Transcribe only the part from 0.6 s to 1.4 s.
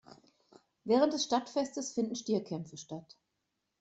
Während des